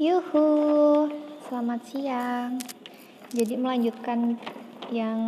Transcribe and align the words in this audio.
Yuhu, 0.00 1.12
selamat 1.44 1.80
siang. 1.84 2.56
Jadi 3.36 3.52
melanjutkan 3.60 4.32
yang 4.88 5.20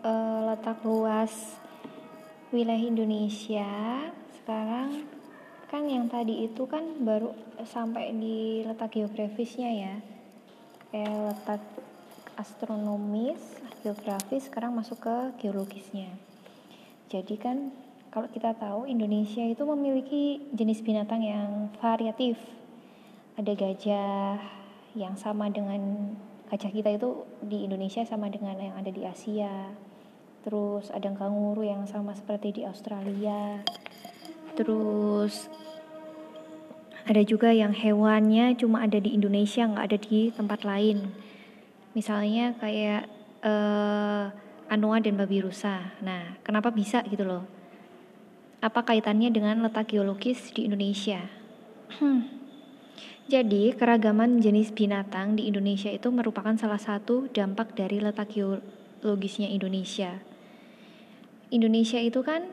uh, 0.00 0.40
letak 0.48 0.80
luas 0.88 1.60
wilayah 2.48 2.80
Indonesia. 2.80 3.68
Sekarang 4.40 5.04
kan 5.68 5.84
yang 5.84 6.08
tadi 6.08 6.48
itu 6.48 6.64
kan 6.64 7.04
baru 7.04 7.36
sampai 7.68 8.16
di 8.16 8.64
letak 8.64 8.96
geografisnya 8.96 9.68
ya. 9.68 9.94
Kayak 10.88 11.36
letak 11.36 11.62
astronomis, 12.40 13.60
geografis, 13.84 14.48
sekarang 14.48 14.80
masuk 14.80 15.04
ke 15.04 15.44
geologisnya. 15.44 16.08
Jadi 17.12 17.36
kan 17.36 17.68
kalau 18.08 18.32
kita 18.32 18.56
tahu 18.56 18.88
Indonesia 18.88 19.44
itu 19.44 19.60
memiliki 19.68 20.40
jenis 20.56 20.80
binatang 20.80 21.20
yang 21.20 21.68
variatif. 21.84 22.63
Ada 23.34 23.52
gajah 23.58 24.38
yang 24.94 25.18
sama 25.18 25.50
dengan 25.50 26.14
gajah 26.50 26.70
kita 26.70 26.94
itu 26.94 27.26
di 27.42 27.66
Indonesia 27.66 28.06
sama 28.06 28.30
dengan 28.30 28.54
yang 28.58 28.76
ada 28.78 28.90
di 28.90 29.02
Asia. 29.02 29.74
Terus 30.46 30.92
ada 30.94 31.10
kanguru 31.16 31.66
yang 31.66 31.88
sama 31.88 32.14
seperti 32.14 32.60
di 32.60 32.62
Australia. 32.62 33.64
Terus 34.54 35.50
ada 37.04 37.22
juga 37.26 37.50
yang 37.50 37.74
hewannya 37.74 38.54
cuma 38.54 38.86
ada 38.86 38.96
di 39.02 39.12
Indonesia 39.18 39.66
nggak 39.66 39.86
ada 39.90 39.98
di 39.98 40.30
tempat 40.30 40.62
lain. 40.62 41.10
Misalnya 41.96 42.54
kayak 42.62 43.10
uh, 43.42 44.30
anoa 44.70 45.02
dan 45.02 45.18
babi 45.18 45.42
rusa. 45.42 45.94
Nah, 46.00 46.38
kenapa 46.46 46.70
bisa 46.70 47.02
gitu 47.10 47.26
loh? 47.26 47.44
apa 48.64 48.80
kaitannya 48.80 49.28
dengan 49.28 49.60
letak 49.60 49.92
geologis 49.92 50.48
di 50.56 50.64
Indonesia? 50.64 51.20
Jadi, 53.24 53.72
keragaman 53.72 54.44
jenis 54.44 54.68
binatang 54.76 55.40
di 55.40 55.48
Indonesia 55.48 55.88
itu 55.88 56.12
merupakan 56.12 56.52
salah 56.60 56.76
satu 56.76 57.32
dampak 57.32 57.72
dari 57.72 57.96
letak 57.96 58.36
geologisnya 58.36 59.48
Indonesia. 59.48 60.20
Indonesia 61.48 61.96
itu 62.04 62.20
kan 62.20 62.52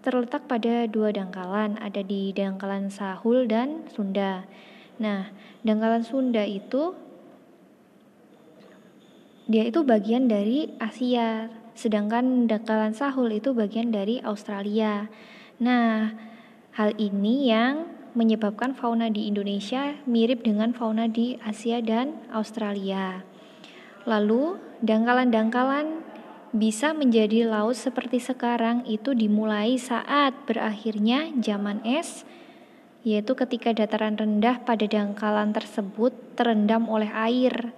terletak 0.00 0.48
pada 0.48 0.88
dua 0.88 1.12
dangkalan, 1.12 1.76
ada 1.82 2.00
di 2.00 2.32
dangkalan 2.32 2.88
Sahul 2.88 3.44
dan 3.44 3.84
Sunda. 3.92 4.48
Nah, 4.96 5.28
dangkalan 5.66 6.06
Sunda 6.06 6.48
itu 6.48 6.96
dia 9.50 9.68
itu 9.68 9.84
bagian 9.84 10.32
dari 10.32 10.72
Asia, 10.80 11.52
sedangkan 11.76 12.48
dangkalan 12.48 12.96
Sahul 12.96 13.36
itu 13.36 13.52
bagian 13.52 13.92
dari 13.92 14.22
Australia. 14.24 15.12
Nah, 15.60 16.16
hal 16.72 16.96
ini 16.96 17.52
yang 17.52 17.95
menyebabkan 18.16 18.72
fauna 18.72 19.12
di 19.12 19.28
Indonesia 19.28 19.92
mirip 20.08 20.42
dengan 20.42 20.72
fauna 20.72 21.04
di 21.06 21.36
Asia 21.44 21.84
dan 21.84 22.16
Australia. 22.32 23.20
Lalu, 24.08 24.56
dangkalan-dangkalan 24.80 26.00
bisa 26.56 26.96
menjadi 26.96 27.44
laut 27.44 27.76
seperti 27.76 28.16
sekarang 28.16 28.88
itu 28.88 29.12
dimulai 29.12 29.76
saat 29.76 30.32
berakhirnya 30.48 31.28
zaman 31.36 31.84
es, 31.84 32.24
yaitu 33.04 33.36
ketika 33.36 33.76
dataran 33.76 34.16
rendah 34.16 34.64
pada 34.64 34.88
dangkalan 34.88 35.52
tersebut 35.52 36.16
terendam 36.34 36.88
oleh 36.88 37.12
air. 37.12 37.76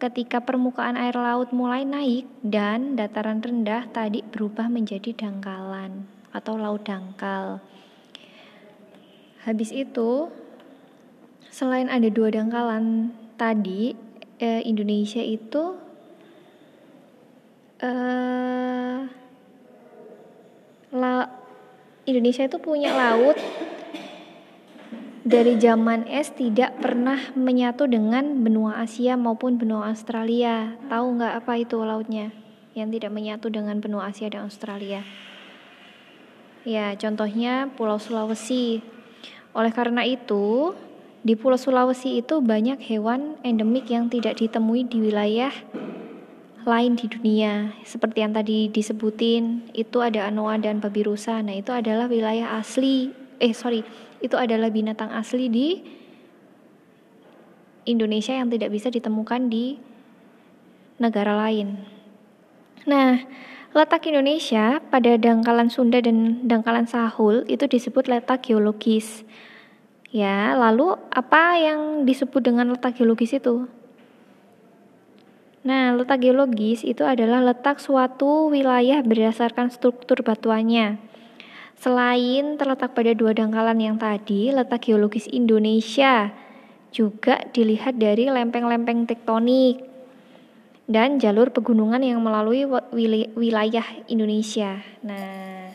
Ketika 0.00 0.40
permukaan 0.40 0.96
air 0.96 1.12
laut 1.12 1.52
mulai 1.52 1.84
naik 1.84 2.24
dan 2.40 2.96
dataran 2.96 3.40
rendah 3.40 3.84
tadi 3.92 4.24
berubah 4.24 4.68
menjadi 4.68 5.12
dangkalan 5.12 6.08
atau 6.32 6.56
laut 6.56 6.84
dangkal. 6.84 7.60
Habis 9.48 9.72
itu, 9.72 10.28
selain 11.48 11.88
ada 11.88 12.06
dua 12.12 12.28
dangkalan 12.28 13.16
tadi, 13.40 13.96
eh, 14.36 14.60
Indonesia 14.64 15.24
itu 15.24 15.76
eh, 17.80 18.98
la, 20.92 21.14
Indonesia 22.04 22.44
itu 22.44 22.58
punya 22.60 22.92
laut 22.92 23.36
dari 25.20 25.60
zaman 25.60 26.08
es 26.08 26.32
tidak 26.32 26.80
pernah 26.80 27.30
menyatu 27.36 27.84
dengan 27.86 28.40
benua 28.42 28.80
Asia 28.80 29.14
maupun 29.14 29.60
benua 29.60 29.92
Australia. 29.92 30.74
Tahu 30.88 31.20
nggak 31.20 31.44
apa 31.44 31.52
itu 31.60 31.76
lautnya 31.80 32.32
yang 32.74 32.90
tidak 32.90 33.12
menyatu 33.12 33.52
dengan 33.52 33.78
benua 33.78 34.10
Asia 34.10 34.32
dan 34.32 34.48
Australia? 34.48 35.04
Ya, 36.64 36.92
contohnya 36.96 37.72
Pulau 37.72 37.96
Sulawesi. 37.96 38.99
Oleh 39.50 39.72
karena 39.74 40.06
itu, 40.06 40.74
di 41.20 41.34
Pulau 41.36 41.58
Sulawesi 41.58 42.22
itu 42.22 42.38
banyak 42.40 42.80
hewan 42.86 43.36
endemik 43.44 43.90
yang 43.90 44.08
tidak 44.08 44.40
ditemui 44.40 44.88
di 44.88 45.04
wilayah 45.04 45.52
lain 46.64 46.96
di 46.96 47.10
dunia. 47.10 47.74
Seperti 47.82 48.22
yang 48.22 48.32
tadi 48.32 48.70
disebutin, 48.70 49.68
itu 49.74 49.98
ada 50.00 50.28
anoa 50.28 50.56
dan 50.60 50.78
babi 50.78 51.04
rusa. 51.04 51.42
Nah, 51.42 51.56
itu 51.56 51.72
adalah 51.74 52.06
wilayah 52.06 52.56
asli. 52.56 53.12
Eh, 53.40 53.52
sorry, 53.56 53.82
itu 54.20 54.36
adalah 54.36 54.68
binatang 54.68 55.10
asli 55.10 55.48
di 55.48 55.68
Indonesia 57.88 58.36
yang 58.36 58.52
tidak 58.52 58.70
bisa 58.70 58.92
ditemukan 58.92 59.48
di 59.48 59.80
negara 61.00 61.32
lain. 61.48 61.80
Nah, 62.84 63.24
Letak 63.70 64.10
Indonesia 64.10 64.82
pada 64.90 65.14
dangkalan 65.14 65.70
Sunda 65.70 66.02
dan 66.02 66.42
dangkalan 66.42 66.90
Sahul 66.90 67.46
itu 67.46 67.70
disebut 67.70 68.10
letak 68.10 68.50
geologis. 68.50 69.22
Ya, 70.10 70.58
lalu 70.58 70.98
apa 71.14 71.54
yang 71.54 72.02
disebut 72.02 72.42
dengan 72.42 72.74
letak 72.74 72.98
geologis 72.98 73.30
itu? 73.30 73.70
Nah, 75.62 75.94
letak 75.94 76.18
geologis 76.18 76.82
itu 76.82 77.06
adalah 77.06 77.38
letak 77.46 77.78
suatu 77.78 78.50
wilayah 78.50 79.06
berdasarkan 79.06 79.70
struktur 79.70 80.18
batuannya. 80.26 80.98
Selain 81.78 82.58
terletak 82.58 82.90
pada 82.90 83.14
dua 83.14 83.38
dangkalan 83.38 83.78
yang 83.78 83.96
tadi, 84.02 84.50
letak 84.50 84.90
geologis 84.90 85.30
Indonesia 85.30 86.34
juga 86.90 87.46
dilihat 87.54 88.02
dari 88.02 88.26
lempeng-lempeng 88.26 89.06
tektonik 89.06 89.89
dan 90.90 91.22
jalur 91.22 91.54
pegunungan 91.54 92.02
yang 92.02 92.18
melalui 92.18 92.66
wilayah 93.38 93.86
Indonesia. 94.10 94.82
Nah, 95.06 95.70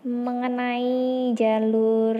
mengenai 0.00 1.36
jalur 1.36 2.16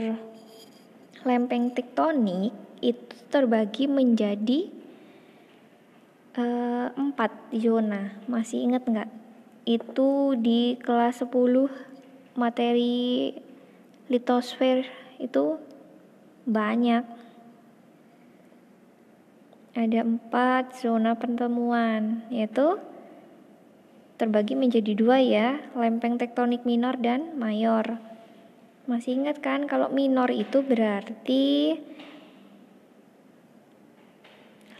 lempeng 1.25 1.73
tektonik 1.73 2.53
itu 2.85 3.17
terbagi 3.33 3.89
menjadi 3.89 4.69
uh, 6.37 6.93
empat 6.93 7.33
zona. 7.57 8.13
Masih 8.29 8.69
ingat 8.69 8.85
nggak? 8.85 9.11
Itu 9.65 10.37
di 10.37 10.77
kelas 10.77 11.25
10 11.25 11.33
materi 12.37 13.33
litosfer 14.13 14.85
itu 15.17 15.57
banyak 16.45 17.26
ada 19.77 20.01
empat 20.01 20.81
zona 20.81 21.13
pertemuan, 21.21 22.25
yaitu 22.33 22.81
terbagi 24.17 24.57
menjadi 24.57 24.97
dua 24.97 25.21
ya, 25.21 25.61
lempeng 25.77 26.17
tektonik 26.17 26.65
minor 26.65 26.97
dan 26.97 27.37
mayor. 27.37 28.01
Masih 28.89 29.21
ingat 29.21 29.45
kan 29.45 29.69
kalau 29.69 29.93
minor 29.93 30.33
itu 30.33 30.65
berarti 30.65 31.77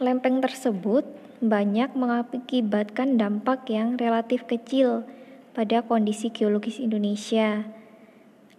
lempeng 0.01 0.41
tersebut 0.41 1.05
banyak 1.37 1.93
mengakibatkan 1.93 3.21
dampak 3.21 3.69
yang 3.69 4.01
relatif 4.01 4.49
kecil 4.49 5.05
pada 5.53 5.85
kondisi 5.85 6.33
geologis 6.33 6.81
Indonesia. 6.81 7.69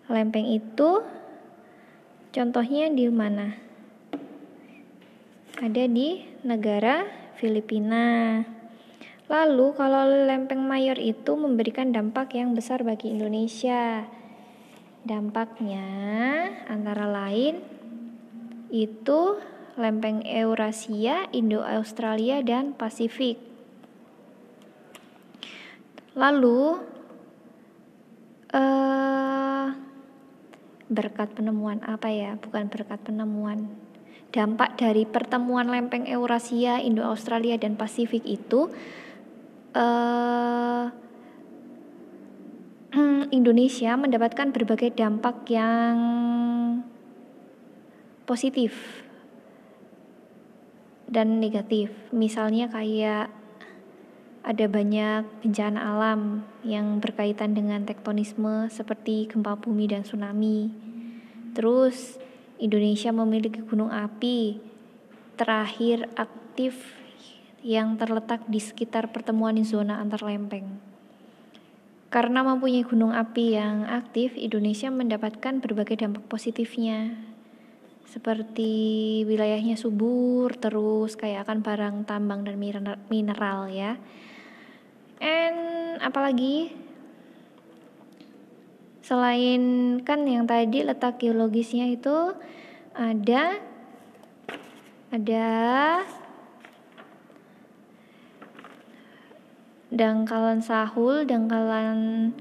Lempeng 0.07 0.47
itu 0.47 1.03
contohnya 2.31 2.87
di 2.95 3.11
mana? 3.11 3.68
Ada 5.59 5.91
di 5.91 6.23
negara 6.47 7.03
Filipina. 7.35 8.39
Lalu 9.27 9.67
kalau 9.75 10.07
lempeng 10.07 10.63
mayor 10.63 10.97
itu 10.97 11.35
memberikan 11.35 11.91
dampak 11.91 12.39
yang 12.39 12.55
besar 12.55 12.87
bagi 12.87 13.11
Indonesia. 13.11 14.07
Dampaknya 15.03 15.87
antara 16.71 17.11
lain 17.11 17.59
itu 18.71 19.43
lempeng 19.75 20.23
Eurasia, 20.23 21.27
Indo-Australia 21.35 22.41
dan 22.47 22.79
Pasifik. 22.79 23.43
Lalu 26.15 26.83
eh, 28.55 29.67
berkat 30.87 31.35
penemuan 31.35 31.83
apa 31.83 32.09
ya? 32.11 32.39
Bukan 32.39 32.71
berkat 32.71 33.03
penemuan 33.07 33.88
dampak 34.33 34.77
dari 34.77 35.09
pertemuan 35.09 35.73
lempeng 35.73 36.05
Eurasia, 36.05 36.81
Indo-Australia 36.81 37.57
dan 37.57 37.81
Pasifik 37.81 38.25
itu 38.29 38.69
uh, 39.73 40.85
Indonesia 43.39 43.97
mendapatkan 43.97 44.53
berbagai 44.53 44.93
dampak 44.97 45.49
yang 45.49 45.97
positif. 48.29 49.05
dan 51.09 51.41
negatif. 51.41 51.89
Misalnya 52.13 52.69
kayak 52.69 53.33
ada 54.45 54.67
banyak 54.69 55.25
bencana 55.45 55.81
alam 55.81 56.45
yang 56.63 57.01
berkaitan 57.01 57.57
dengan 57.57 57.85
tektonisme 57.89 58.69
seperti 58.69 59.29
gempa 59.29 59.57
bumi 59.57 59.89
dan 59.89 60.05
tsunami. 60.05 60.69
Terus 61.57 62.21
Indonesia 62.59 63.15
memiliki 63.15 63.63
gunung 63.63 63.95
api 63.95 64.59
terakhir 65.39 66.11
aktif 66.19 66.99
yang 67.63 67.95
terletak 67.99 68.47
di 68.51 68.59
sekitar 68.59 69.15
pertemuan 69.15 69.59
zona 69.63 70.03
antar 70.03 70.27
lempeng. 70.27 70.79
Karena 72.09 72.41
mempunyai 72.43 72.83
gunung 72.83 73.15
api 73.15 73.55
yang 73.55 73.85
aktif, 73.87 74.35
Indonesia 74.35 74.89
mendapatkan 74.91 75.61
berbagai 75.61 76.03
dampak 76.03 76.25
positifnya 76.27 77.29
seperti 78.09 78.73
wilayahnya 79.29 79.77
subur 79.77 80.57
terus 80.57 81.13
kayak 81.21 81.45
akan 81.45 81.61
barang 81.61 81.97
tambang 82.09 82.41
dan 82.41 82.57
mineral 83.13 83.69
ya 83.69 84.01
and 85.21 86.01
apalagi 86.01 86.73
selain 89.09 89.97
kan 90.05 90.29
yang 90.29 90.45
tadi 90.45 90.85
letak 90.85 91.17
geologisnya 91.17 91.89
itu 91.89 92.37
ada 92.93 93.57
ada 95.09 95.49
dangkalan 99.89 100.61
sahul 100.61 101.25
dangkalan 101.25 102.37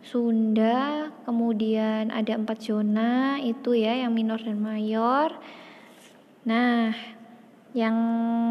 Sunda, 0.00 1.12
kemudian 1.28 2.08
ada 2.08 2.32
empat 2.36 2.64
zona 2.64 3.36
itu 3.40 3.76
ya 3.76 4.00
yang 4.00 4.16
minor 4.16 4.40
dan 4.40 4.56
mayor. 4.56 5.36
Nah, 6.48 6.96
yang 7.76 7.96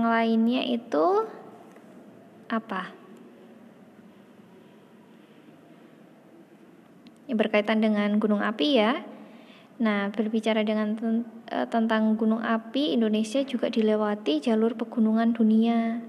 lainnya 0.05 0.61
itu 0.61 1.25
apa? 2.53 2.98
Yang 7.29 7.37
berkaitan 7.45 7.79
dengan 7.85 8.17
gunung 8.17 8.41
api 8.41 8.67
ya. 8.81 9.05
Nah, 9.79 10.11
berbicara 10.11 10.65
dengan 10.65 10.97
eh, 11.47 11.67
tentang 11.69 12.17
gunung 12.19 12.43
api, 12.43 12.97
Indonesia 12.97 13.39
juga 13.45 13.71
dilewati 13.71 14.43
jalur 14.43 14.75
pegunungan 14.75 15.31
dunia. 15.31 16.03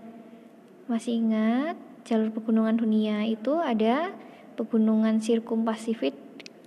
Masih 0.90 1.22
ingat 1.22 1.78
jalur 2.02 2.34
pegunungan 2.34 2.74
dunia 2.74 3.22
itu 3.28 3.54
ada 3.62 4.10
pegunungan 4.58 5.22
Pasifik 5.62 6.18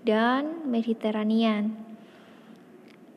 dan 0.08 0.64
Mediteranian. 0.64 1.76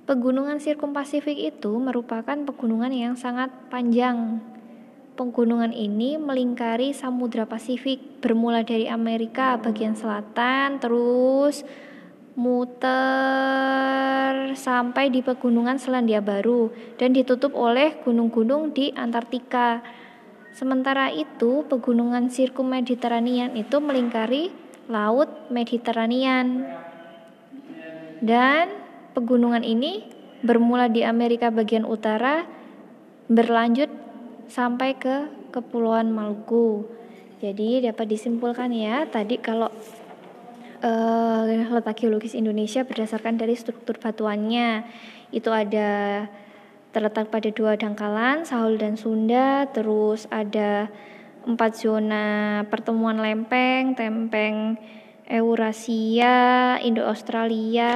Pegunungan 0.06 0.58
Pasifik 0.90 1.38
itu 1.38 1.72
merupakan 1.78 2.34
pegunungan 2.34 2.90
yang 2.90 3.14
sangat 3.14 3.50
panjang. 3.70 4.42
Pegunungan 5.16 5.72
ini 5.72 6.20
melingkari 6.20 6.92
Samudra 6.92 7.48
Pasifik, 7.48 8.20
bermula 8.20 8.60
dari 8.60 8.84
Amerika 8.84 9.56
bagian 9.56 9.96
selatan, 9.96 10.76
terus 10.76 11.64
muter 12.36 12.92
sampai 14.52 15.08
di 15.08 15.24
pegunungan 15.24 15.80
Selandia 15.80 16.20
Baru 16.20 16.68
dan 17.00 17.16
ditutup 17.16 17.56
oleh 17.56 17.96
gunung-gunung 18.04 18.76
di 18.76 18.92
Antartika. 18.92 19.80
Sementara 20.52 21.08
itu, 21.08 21.64
pegunungan 21.64 22.28
Sirkum 22.28 22.68
Mediteranian 22.68 23.56
itu 23.56 23.80
melingkari 23.80 24.52
Laut 24.92 25.48
Mediteranian. 25.48 26.60
Dan 28.20 28.68
pegunungan 29.16 29.64
ini 29.64 30.04
bermula 30.44 30.92
di 30.92 31.08
Amerika 31.08 31.48
bagian 31.48 31.88
utara 31.88 32.44
berlanjut 33.32 34.05
sampai 34.48 34.98
ke 34.98 35.30
Kepulauan 35.50 36.10
Maluku. 36.10 36.86
Jadi 37.40 37.84
dapat 37.84 38.06
disimpulkan 38.08 38.72
ya, 38.72 39.04
tadi 39.06 39.36
kalau 39.38 39.68
uh, 40.82 41.40
letak 41.46 42.00
geologis 42.00 42.36
Indonesia 42.36 42.84
berdasarkan 42.84 43.36
dari 43.36 43.54
struktur 43.56 43.96
batuannya 44.00 44.84
itu 45.34 45.50
ada 45.52 46.24
terletak 46.94 47.28
pada 47.28 47.52
dua 47.52 47.76
dangkalan 47.76 48.48
Sahul 48.48 48.80
dan 48.80 48.96
Sunda 48.96 49.68
terus 49.68 50.24
ada 50.32 50.88
empat 51.46 51.78
zona 51.78 52.64
pertemuan 52.72 53.20
lempeng, 53.20 53.94
tempeng 53.94 54.80
Eurasia, 55.26 56.78
Indo-Australia, 56.78 57.94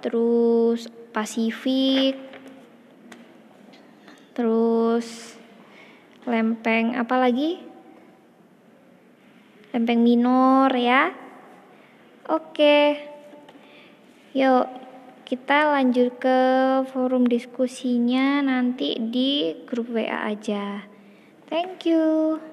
terus 0.00 0.88
Pasifik, 1.12 2.16
terus 4.32 5.36
lempeng 6.28 6.94
apa 6.94 7.18
lagi? 7.18 7.58
Lempeng 9.72 10.04
minor 10.04 10.70
ya. 10.76 11.10
Oke. 12.28 13.00
Yuk, 14.32 14.66
kita 15.26 15.72
lanjut 15.72 16.16
ke 16.20 16.38
forum 16.92 17.24
diskusinya 17.24 18.44
nanti 18.44 19.00
di 19.00 19.56
grup 19.64 19.92
WA 19.92 20.28
aja. 20.30 20.84
Thank 21.48 21.88
you. 21.88 22.51